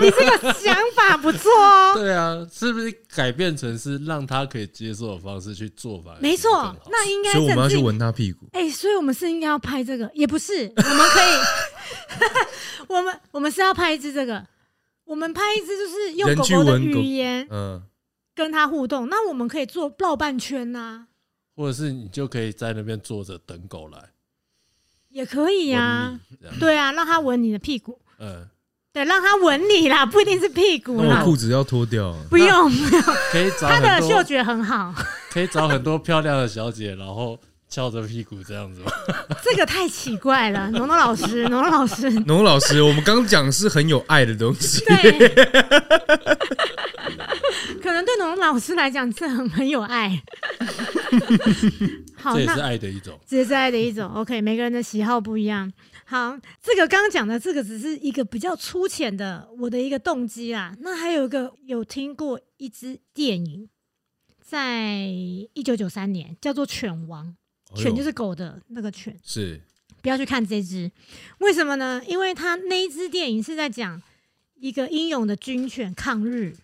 [0.00, 1.94] 你这个想法不错哦。
[2.00, 2.46] 对啊？
[2.50, 6.16] 是不是改变成是让他可以接受的方式去做法？
[6.20, 8.48] 没错，那应该所以我们要去闻他屁股。
[8.52, 14.44] 哎、所以我们是应该要拍这个，也不是，我们可以， 我们我们是要拍一支这个，
[15.08, 17.82] 我们拍一支就是用狗狗的语言嗯，
[18.34, 21.06] 跟它互动，那我们可以做绕半圈呐、
[21.56, 23.98] 或者是你就可以在那边坐着等狗来
[25.08, 26.20] 也可以呀、
[26.60, 28.46] 对啊，让它闻你的屁股，嗯，
[28.92, 31.08] 对，让它闻你啦，不一定是屁股啦。
[31.08, 32.22] 那我，裤子要脱掉啊。
[32.28, 32.70] 不用，
[33.32, 34.94] 可以找它的，嗅觉很好，
[35.30, 38.90] 可以找很多漂亮的小姐，然后翘着屁股这样子吗？
[39.44, 44.82] 这个太奇怪了，农农老师， 农农老师，农老师，我们刚讲是很有爱的东西。
[44.84, 44.96] 对，
[47.82, 50.22] 可能对农农老师来讲，这很很有爱。
[52.16, 53.18] 好，这也是那爱的一种。
[53.26, 54.08] 这也是爱的一种。
[54.14, 55.70] OK，每个人的喜好不一样。
[56.04, 60.74] 好，这个刚刚讲的这个只是一个比较粗浅的我的一个动机啦。
[60.80, 63.68] 那还有一个有听过一支电影，
[64.42, 67.26] 在一九九三年叫做《犬王》，
[67.74, 69.16] 犬就是狗的那个犬。
[69.22, 69.60] 是
[70.00, 70.90] 不要去看这只，
[71.38, 72.00] 为什么呢？
[72.06, 74.00] 因为他那一支电影是在讲
[74.54, 76.56] 一个英勇的军犬抗日，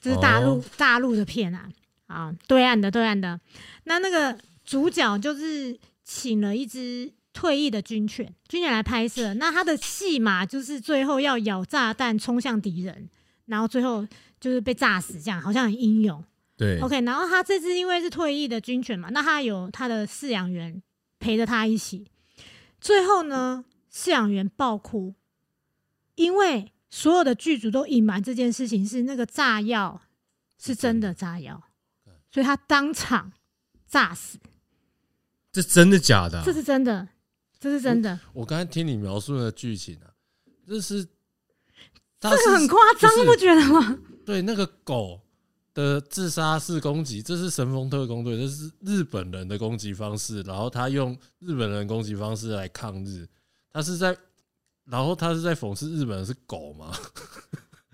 [0.00, 1.68] 这是大陆、哦大陆的片啊，
[2.06, 3.38] 啊，对岸的对岸的。
[3.84, 9.34] 那那个主角就是请了一只退役的军犬，军犬来拍摄。
[9.34, 13.08] 那他的戏码就是最后要咬炸弹冲向敌人，
[13.44, 14.04] 然后最后
[14.40, 16.24] 就是被炸死，这样好像很英勇。
[16.58, 20.82] 对 OK，然后他这次因为是退役的军犬嘛，那他有他的饲养员
[21.20, 22.04] 陪着他一起。
[22.80, 25.14] 最后呢，饲养员爆哭，
[26.16, 30.02] 因为所有的剧组都隐瞒这件事情是那个炸药
[30.58, 31.62] 是真的炸药，
[32.30, 33.32] 所以他当场
[33.86, 34.38] 炸死，
[35.52, 36.42] 这真的假的啊？
[36.44, 37.08] 这是真的，
[37.60, 40.10] 这是真的，我刚才听你描述的剧情啊，
[40.66, 41.04] 这是
[42.18, 43.98] 这这个很夸张，不觉得吗？
[44.26, 45.20] 对那个狗
[45.78, 53.24] 的自杀式攻击，这是神风特工队，这是日本人的攻击方式，然后他用日本人攻击方式来抗日，
[53.72, 54.16] 他是在，
[54.86, 56.92] 然后他是在讽刺日本人是狗吗，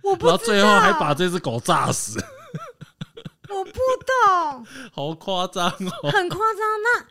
[0.03, 2.18] 我不知道， 然后最后还把这只狗炸死，
[3.53, 6.11] 我不懂，好夸张哦！
[6.11, 6.61] 很夸张。
[6.83, 7.07] 那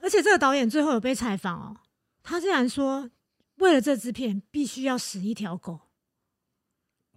[0.00, 1.76] 而且这个导演最后有被采访哦，
[2.22, 3.10] 他竟然说，
[3.56, 5.80] 为了这支片必须要死一条狗。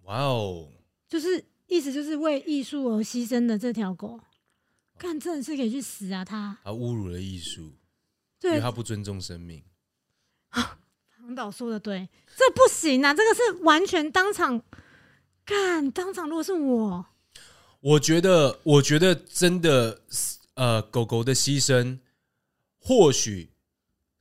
[0.03, 0.67] 哇哦，
[1.07, 4.19] 就是意思就是为艺术而牺牲的这条狗，
[4.97, 6.25] 看真的是可以去死啊！
[6.25, 9.63] 他他侮辱了艺术，因为对他不尊重生命。
[10.51, 13.13] 唐导说的对，这不行啊！
[13.13, 14.61] 这个是完全当场
[15.45, 17.05] 干，当场如果是我，
[17.79, 20.01] 我觉得，我觉得真的，
[20.55, 21.99] 呃，狗狗的牺牲，
[22.79, 23.53] 或许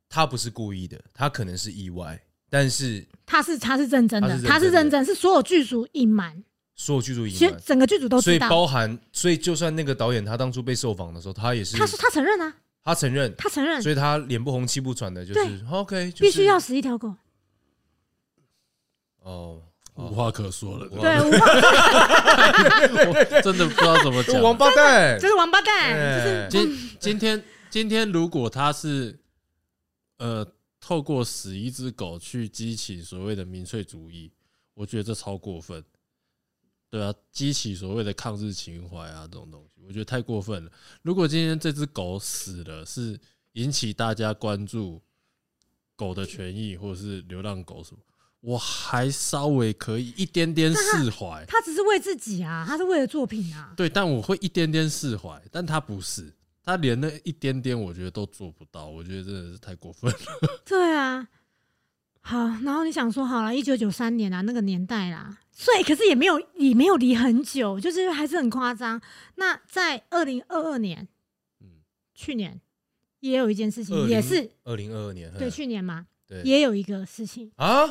[0.09, 6.45] 他不是故意的，他可能是意外，但是他是他是认真的，他是认真的他是认真，是所有剧组隐瞒，
[6.81, 8.49] 所有剧组隐其实瞒，整个剧组都所以知道。
[8.49, 13.83] 包含，所以就算那个导演他当初被受访的时候，他也是他说他承认啊，他承认，他承认。
[13.83, 17.15] 所以他脸不红气不喘的，就是 OK，就是必须要死一条狗。
[19.19, 19.61] 哦，
[19.97, 21.27] 无话可说了，哇对，我
[23.13, 24.41] 我 真的不知道怎么讲。
[24.41, 25.21] 王八蛋。
[25.21, 29.21] 就，是王八蛋，就是今今天今天如果他是
[30.17, 34.33] 呃透过死一只狗去激起所谓的民粹主义，
[34.73, 35.85] 我觉得这超过分。
[36.91, 40.73] 对啊，激起所谓的抗日情怀啊，这种东西，我觉得太过分了。
[41.03, 43.19] 如果今天这只狗死了，是
[43.53, 45.01] 引起大家关注
[45.95, 48.01] 狗的权益，或者是流浪狗什么，
[48.41, 51.45] 我还稍微可以一点点释怀。
[51.47, 53.73] 他只是为自己啊，他是为了作品啊。
[53.77, 60.19] 对，但我会一点点释怀，但他不是，他连那一点点，我觉得都做不到，我觉得真的是太过分了。
[60.67, 61.29] 对啊，
[62.21, 68.99] 好，然后你想说好了，一九九三年啊，那个年代啦，所以可是也没有也没有离很久，就是还是很夸张。
[69.35, 71.07] 那在二零二二年，
[71.61, 71.69] 嗯，
[72.15, 72.59] 去年
[73.19, 75.51] 也有一件事情，20也是二零二二年，对嗯。
[75.51, 76.41] 去年嘛，对。
[76.45, 77.85] 也有一个事情，啊，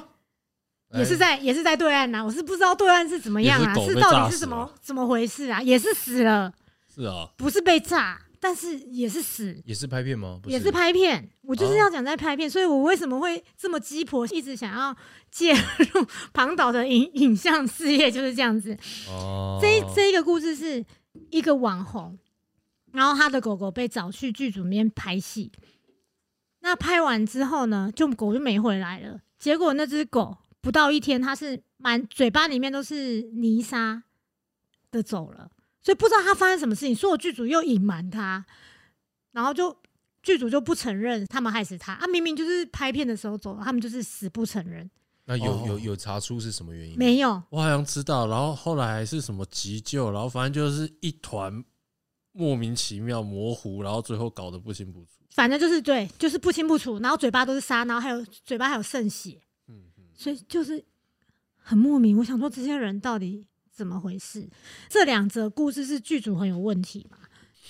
[0.94, 5.62] 也是在也是在对岸呐、我是不知道对岸是怎么样啊，是是到底是怎么怎么回事啊？
[5.62, 6.52] 也是死了，
[6.92, 9.62] 是啊，不是被炸，但是也是死。
[9.66, 10.40] 也是拍片吗？
[10.42, 14.96] 不也是拍片，我就是哦要讲在拍片，所以我为什么会这么鸡婆，一直想要
[15.30, 18.78] 介入庞导的影影像事业，就是这样子。
[19.10, 20.86] 哦，这一这一个故事是
[21.32, 22.18] 一个网红，
[22.94, 25.52] 然后他的狗狗被找去剧组里面拍戏，
[26.62, 29.20] 那拍完之后呢，就狗就没回来了。
[29.38, 34.04] 结果那只狗不到一天，它是满嘴巴里面都是泥沙
[34.92, 35.50] 的走了，
[35.90, 38.46] 所以不知道他发生什么事情，所有剧组又隐瞒他，
[39.32, 39.76] 然后就
[40.22, 44.88] 剧组就不承认他们害死他啊，明明就是拍片的时候走了，他们就是死不承认，
[45.26, 46.96] 那有哦有有查出是什么原因？
[46.96, 47.42] 没有。
[47.50, 51.66] 我好像知道，然后后来还是什么急救，然后反正就是一团
[52.34, 55.10] 莫名其妙模糊，然后最后搞得不清不楚。
[55.32, 60.86] 反正就是对，就是不清不楚，然后嘴巴都是沙，然后还有嘴巴还有渗血，嗯嗯，所以就是
[61.58, 62.16] 很莫名。
[62.20, 63.48] 我想说这些人到底
[63.80, 64.46] 怎么回事？
[64.90, 67.18] 这两则故事是剧组很有问题嘛？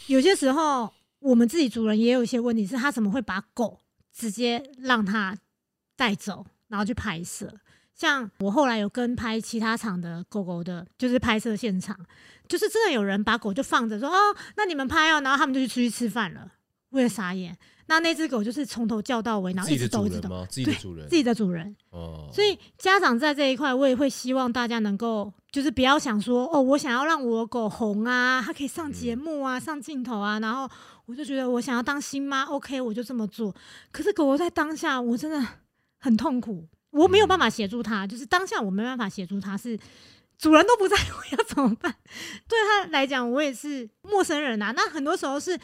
[0.07, 3.79] 有些时候我们自己主人也有一些问题，是他怎么会把狗
[4.11, 5.37] 直接让他
[5.95, 7.53] 带走，然后去拍摄？
[7.93, 11.95] 像我后来有跟拍其他场的狗狗的，就是拍摄现场，
[12.47, 16.51] 就是真的有人把狗就放着说哦，那你们拍哦，然后他们就去出去吃饭了，
[16.89, 17.57] 为了傻眼。
[17.87, 20.47] 那那只狗就是从头叫到尾，然后自己的一直抖一直抖，主人吗？
[20.47, 21.75] 自己的主人自己的主人。
[21.89, 30.69] 哦，所以家长在这一块，我也会希望大家能够，就是不要想说哦，我想要让我的狗红啊，它可以上节目啊，上镜头啊，然后
[31.07, 33.55] 我就觉得我想要当新妈，OK，我就这么做。
[33.91, 35.43] 可是狗狗在当下，我真的
[35.97, 39.75] 很痛苦，我没有办法协助它，就是当下我没办法协助它，是
[40.37, 41.91] 主人都不在， 我要怎么办？
[42.47, 44.71] 对他来讲，我也是陌生人啊。
[44.75, 45.59] 那很多时候是。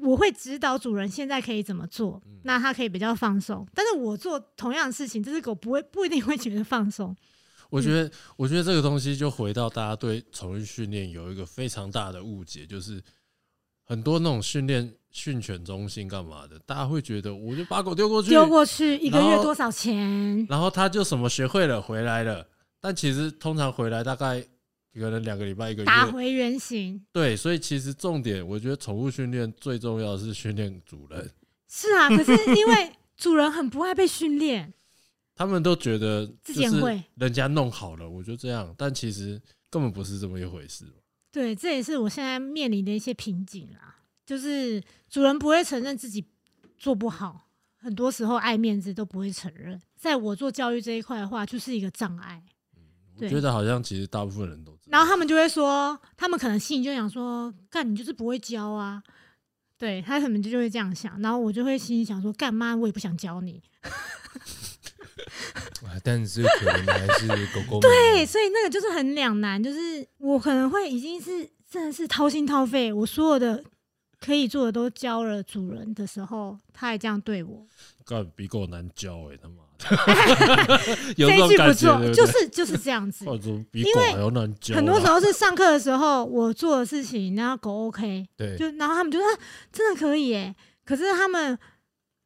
[0.00, 3.66] 我会指导主人现在可以怎么做，那他可以比较放松。
[3.74, 7.16] 但是我做同样的事情，这只狗不会不一定会觉得放松。
[7.70, 13.02] 我觉得，我觉得这个东西就回到大家对宠物训练有一个非常大的误解，就是
[13.84, 20.46] 很多那种训练训犬中心干嘛的，大家会觉得我就把狗丢过去，丢过去一个月多少钱？
[20.48, 22.46] 然后他就什么学会了回来了，
[22.80, 24.44] 但其实通常回来大概
[25.00, 27.04] 可能两个礼拜一个月，打回原形。
[27.12, 31.30] 对，所以其实重点，我觉得宠物训练最重要的是训练主人，
[31.68, 34.72] 是啊，可是因为 主人很不爱被训练，
[35.34, 40.84] 他们都觉得就是自己很会人家弄好了，我就这样，但其实根本不是这么一回事。
[41.32, 43.96] 对，这也是我现在面临的一些瓶颈啦。
[44.24, 46.24] 就是主人不会承认自己
[46.78, 49.78] 做不好，很多时候爱面子都不会承认。
[49.96, 52.42] 在我做教育这一块的话，就是一个障碍。
[53.18, 54.98] 对我觉得好像其实大部分人都知道。
[54.98, 59.02] 然后他们就会说，他们可能心里就想说，干你就是不会教啊。
[59.76, 63.60] 对他可能就会这样想，然后我就会心里想说，干妈我也不想教你。
[65.84, 73.62] 啊但是可能还是狗狗对，所以那个就是很两难，就是我可能会已经是真的是掏心掏肺，我所有的
[74.18, 77.66] 可以做的都教了主人的时候，他还这样对我，
[78.04, 79.63] 干比狗难教哎、他妈的，
[81.16, 83.24] 有这句不错，就是就是这样子。
[83.72, 84.14] 因为。
[84.74, 89.38] 很多时候是上课的时候我做的事情，然后狗 OK，对，就然后他们就说、啊、
[89.72, 90.54] 真的可以耶，
[90.84, 91.58] 可是他们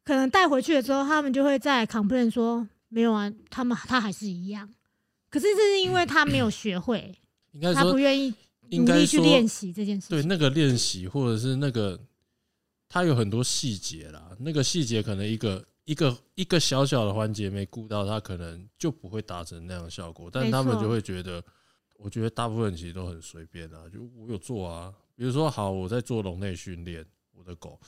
[0.03, 4.69] 可能带回去了之后，他们就会在 complain 说没有啊，他们他还是一样。
[5.29, 7.13] 可是这是因为他没有学会，
[7.53, 8.33] 应该他不说愿意
[8.69, 10.17] 应该努力去说练习这件事情。
[10.17, 11.99] 对那个练习，或者是那个，
[12.87, 14.31] 它有很多细节啦。
[14.39, 20.29] 那个细节可能一个一个一个小小的环节没顾到，它可能就不会达成那样的效果。
[20.31, 21.43] 但他们就会觉得，
[21.97, 24.93] 我觉得大部分人其实都很随便啊，就我有做啊。
[25.15, 27.79] 比如说，好，我在做笼内训练我的狗，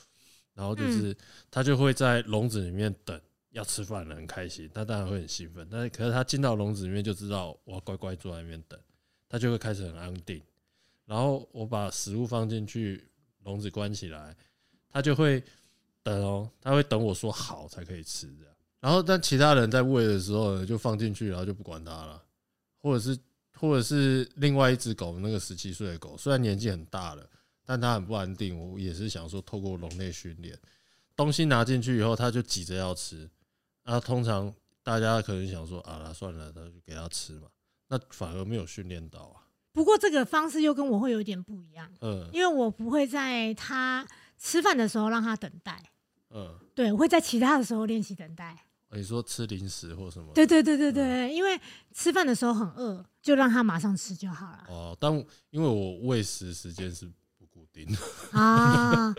[0.52, 1.16] 然后就是
[1.48, 3.20] 它就会在笼子里面等。
[3.52, 5.68] 要吃饭了，很开心，它当然会很兴奋。
[5.70, 8.80] 但是，可是它进到笼子里面就知道我要乖乖坐在那边等，
[9.28, 10.42] 它就会开始很安定。
[11.04, 13.06] 然后我把食物放进去，
[13.44, 14.34] 笼子关起来，
[14.88, 15.44] 它就会
[16.02, 18.54] 等哦，它会等我说好才可以吃这样。
[18.80, 22.22] 然后，但其他人在喂的时候，就放进去，然后就不管它了，
[22.80, 23.16] 或者是
[23.56, 27.24] 或者是另外一只狗，那个十七岁的狗，虽然年纪很大了，
[27.64, 28.58] 但它很不安定。
[28.58, 30.58] 我也是想说，透过笼内训练，
[31.14, 33.30] 东西拿进去以后，它就急着要吃。
[33.84, 37.46] 啊，通常大家可能想说啊，那算了，那就给它吃嘛，
[37.88, 39.46] 那反而没有训练到啊。
[39.72, 44.06] 不过这个方式又跟我会有点不一样，嗯因为我不会在他
[44.38, 45.91] 吃饭的时候让他等待，
[46.34, 48.56] 嗯，对我会在其他的时候练习等待。
[48.94, 50.32] 你说吃零食或什么？
[50.34, 51.58] 对对对对对，因为
[51.94, 54.64] 吃饭的时候很饿，就让他马上吃就好了。
[54.68, 55.12] 哦，但
[55.50, 57.06] 因为我喂食时间是
[57.38, 57.86] 不固定。
[57.86, 57.98] 的，
[58.38, 59.14] 啊。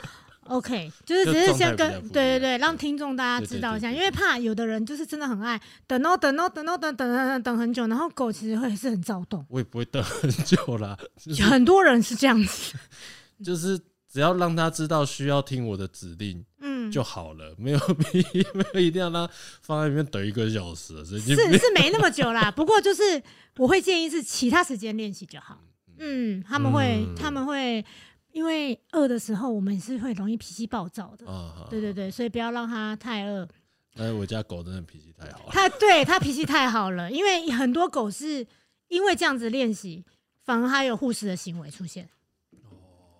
[0.47, 5.57] OK，就是只是先跟对对对，让听众大家知道一下，因为怕有的人就是真的很爱
[5.87, 12.75] 等哦等哦等哦等等等等等很久，然后狗其实会是很躁动，我也不会等很久啦， 就是很多人是这样子，
[13.41, 13.79] 就是
[14.11, 16.45] 只要让他知道需要听我的指令嗯，
[16.93, 18.21] 就好了， 没有必
[18.53, 21.19] 没有一定要让他放在里面等一个小时，是。
[21.19, 23.21] 是没那么久啦， 不过就是
[23.57, 25.59] 我会建议是其他时间练习就好。
[25.97, 27.83] 嗯，他们会、嗯他们会
[28.31, 31.25] 因为饿的时候，我们是会容易脾气暴躁的。
[31.29, 33.47] 啊，对对对，所以不要让它太饿。
[33.95, 38.45] 但是我家狗真的脾气太好了，它对它脾气太好了，因为很多狗是
[38.87, 40.03] 因为这样子练习，
[40.43, 42.09] 反而它有护食的行为出现。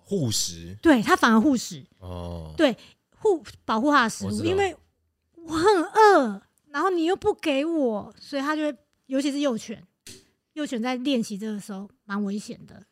[0.06, 2.76] 护食对它反而护食，哦，对
[3.24, 4.76] 护保护他的食物，我知道因为
[5.34, 9.82] 我很饿，然后你又不给我，所以他就会，尤其是幼犬，
[10.52, 12.84] 幼犬在练习这个时候蛮危险的。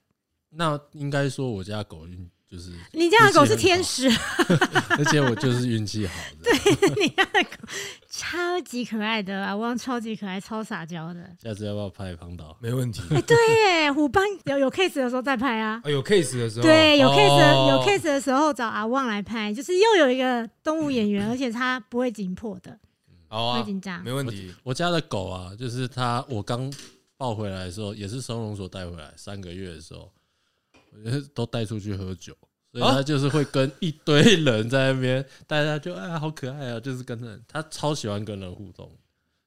[0.51, 4.07] 那应该说我家狗运就是，你家的狗是天使，
[4.98, 6.53] 而且我就是运气好对。
[7.00, 7.66] 你家的狗
[8.11, 11.34] 超级可爱的阿，汪超级可爱，超撒娇的。
[11.42, 12.55] 下次要不要拍胖岛？
[12.61, 13.00] 没问题。
[13.11, 13.34] 哎、对
[13.84, 15.80] 耶，虎斑有有 case 的时候再拍啊。
[15.82, 22.78] 啊，有 case 的时候，对，有 case 的、有哦 case 的时候找阿旺来拍，就是又有一个动物演员，而且他不会紧迫的，
[23.28, 24.12] 好啊不会，紧张没。
[24.12, 24.55] 问题。
[24.62, 26.70] 我家的狗啊，就是它，我刚
[27.16, 30.12] 抱回来的时候，也是收容所带回来，三个月的时候，
[31.34, 32.36] 都带出去喝酒，
[32.72, 38.90] 所以他就是会跟一堆人在那边，大家就啊好可爱啊，就是跟人，他超喜欢跟人互动，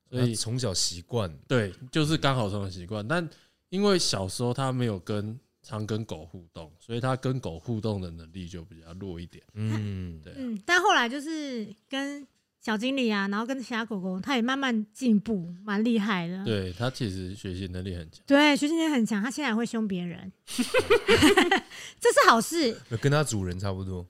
[0.10, 3.08] 所以他从小习惯，对，就是刚好这种习惯。
[3.08, 3.28] 但
[3.70, 9.44] 因为小时候他没有跟常跟狗互动，所以他跟狗互动的能力就比较弱一点。
[9.54, 12.26] 嗯，对啊嗯，但后来就是跟
[12.66, 16.44] 小经理啊，然后跟其他狗狗，它也慢慢进步，蛮厉害的。
[16.44, 18.24] 对，它其实学习能力很强。
[18.26, 22.76] 对，学习能力很强，它现在也会凶别人， 这是好事。
[23.00, 24.04] 跟它主人差不多。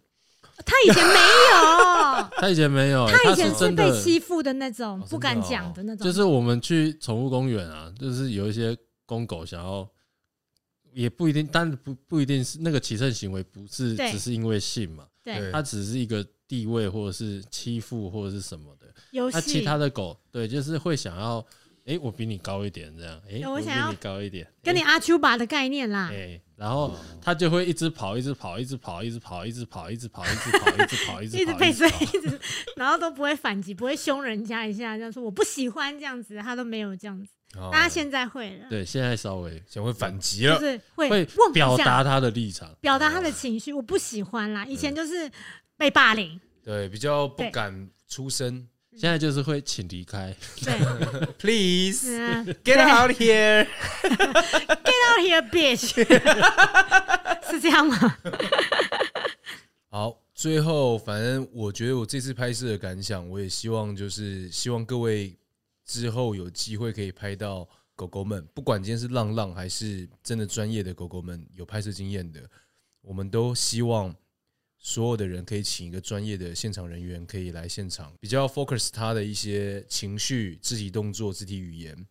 [0.65, 1.13] 它以前没
[1.51, 6.05] 有， 它以前没有，它以前是被欺负的那种，哦不敢讲的那种。
[6.05, 8.73] 就是我们去宠物公园啊，就是有一些
[9.05, 9.85] 公狗想要，
[10.95, 18.87] 也不一定，但不不一定是那个起胜行为，不是只是因为性嘛，对对它只是一个地位或者是欺负或者是什么的。
[19.11, 21.45] 那游戏，其他的狗，对，就是会想要，
[21.85, 26.09] 哎，我比你高一点，这样，哎，我比我想要你高一点，跟你阿丘巴的概念啦。
[26.13, 32.39] 哎，然后它就会一直跑，一直跑，一直跑，一直跑，一直跑，一直跑，一直跑，一直跑，一直一直跑，被追，一直，
[32.77, 37.34] 然后都不会反击，不会凶人家一下，这样说我不喜欢这样子，它都没有这样子。
[37.57, 42.69] 哦大家现在会了，对，现在稍微想会反击了，就是会会问一下表达他的立场。
[42.81, 44.65] 表达他的情绪，我不喜欢啦。
[44.65, 45.31] 以前就是
[45.77, 48.67] 被霸凌，对，比较不对敢出声。
[48.97, 50.33] 现在就是会请离开，
[50.63, 50.73] 对，
[51.37, 53.67] Please 嗯 get out here。
[54.85, 55.91] Get out here, bitch，
[57.51, 58.17] 是这样吗？
[59.91, 65.35] 好，最后反正我觉得我这次拍摄的感想，我也希望就是希望各位
[65.85, 72.49] 之后有机会可以拍到狗狗们，不管今天是浪浪还是真的专业的狗狗们有拍摄经验的，
[73.01, 74.13] 我们都希望
[74.77, 82.05] 所有的人可以请一个专业的现场人员可以来现场，比较 focus 他的一些情绪、肢体动作、肢体语言，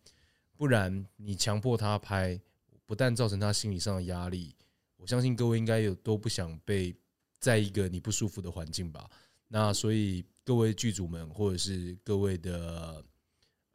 [0.57, 2.39] 不然你强迫他拍，
[2.85, 4.55] 不但造成他心理上的压力，
[4.97, 6.95] 我相信各位应该有都不想被
[7.39, 9.09] 在一个你不舒服的环境吧。
[9.47, 13.03] 那所以各位剧组们，或者是各位的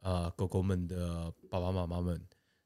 [0.00, 2.20] 呃狗狗们的爸爸妈妈们，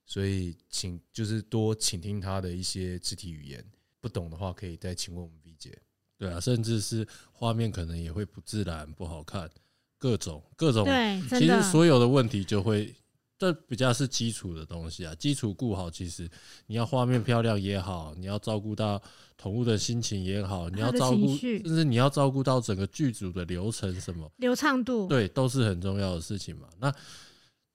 [0.07, 3.64] 所以请就是多倾听他的一些肢体语言，
[4.01, 5.76] 不懂的话可以再请问我们 V 姐。
[6.16, 9.51] 对啊，甚至是画面可能也会不自然、不好看，
[9.99, 12.95] 各种各种，对，其实，所有的问题就会，
[13.39, 15.14] 这比较是基础的东西啊。
[15.14, 16.28] 基础顾好，其实
[16.66, 19.01] 你要画面漂亮也好，你要照顾到
[19.37, 26.68] 宠物的心情也好，你要照顾，甚至你要照顾到整个剧组的流程什么，流畅度，对，都是很重要的事情嘛。
[26.78, 26.93] 那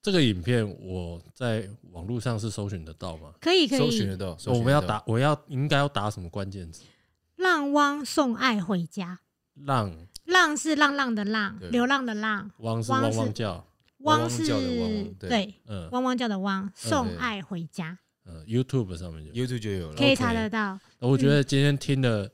[0.02, 3.34] 这个影片我在网络上是搜寻得到吗？
[3.42, 4.18] 可以可以搜寻得。
[4.18, 6.84] 到，得到我们要打，我要应该要打什么关键字？
[7.36, 9.20] 浪汪送爱回家，
[9.56, 13.68] 浪浪是浪浪的浪，流浪的浪，汪是汪是汪汪叫，
[14.00, 19.34] 汪是对对，嗯汪汪叫的汪，送爱回家，嗯，YouTube 上面有。
[19.34, 20.80] YouTube 就有了，可以查得到。
[21.00, 22.30] 我觉得今天听了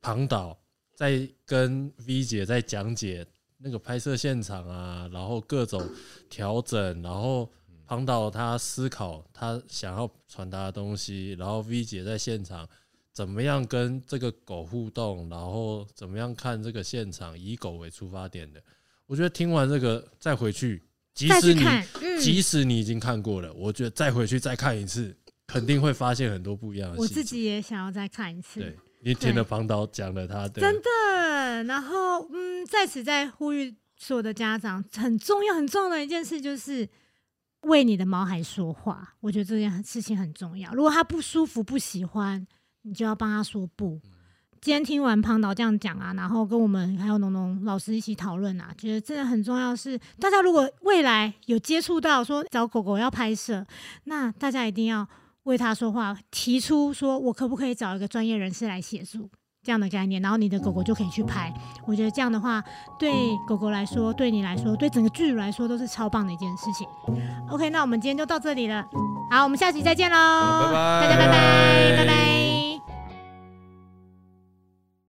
[0.00, 0.58] 庞导
[0.94, 3.26] 在跟 V 姐在讲解
[3.58, 5.82] 那个拍摄现场啊，然后各种
[6.28, 7.50] 调整，然后
[7.86, 12.68] 庞导他思考他想要传达的东西，然后 V 姐在现场
[13.12, 18.62] 怎么样跟这个狗互动，然后怎么样看这个现场，以狗为出发点的。
[19.06, 20.82] 我觉得听完这个再回去，
[21.16, 21.64] 即使你
[22.20, 26.98] 即使你已经看过了，我觉得再回去再看一次，肯定会发现很多不一样的。
[26.98, 28.60] 我自己也想要再看一次。
[28.60, 31.64] 对，你听了庞导讲了他的，真的。
[31.64, 36.86] 然后，嗯，在此再呼吁所有的家长，很重要、很重要的一件事就是
[37.62, 39.14] 为你的毛孩说话。
[39.20, 40.70] 我觉得这件事情很重要。
[40.74, 42.46] 如果他不舒服、不喜欢，
[42.82, 43.98] 你就要帮他说不。
[44.60, 53.64] 今天听完庞导这样讲啊，然后跟我们还有农农老师一起讨论啊，觉得真的很重要是，大家如果未来有接触到说找狗狗要拍摄，
[54.04, 55.06] 那大家一定要
[55.44, 59.30] 为他说话，提出说我可不可以找一个专业人士来协助
[59.62, 61.52] 这样的概念，然后你的狗狗就可以去拍。
[61.86, 62.62] 我觉得这样的话，
[62.98, 63.12] 对
[63.46, 66.86] 狗狗来说，对你来说，对整个剧组来说，都是超棒的一件事情。
[67.50, 68.84] OK，那我们今天就到这里了，
[69.30, 72.55] 好，我们下期再见喽，拜拜大家拜拜，拜拜。